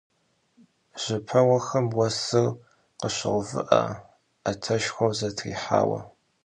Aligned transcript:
Jıpeuxem 1.03 1.85
vuesır 1.93 2.47
khışouvı'e, 2.99 3.83
'eteşşxueu 3.97 5.11
zetrihaue. 5.19 5.99